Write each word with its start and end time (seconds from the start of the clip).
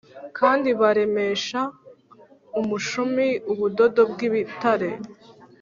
Kandi 0.37 0.69
baremesha 0.79 1.61
umushumi 2.59 3.27
ubudodo 3.51 4.01
bw 4.11 4.19
ibitare 4.27 4.89